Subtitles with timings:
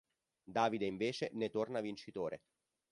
[0.51, 2.41] Davide invece ne torna vincitore.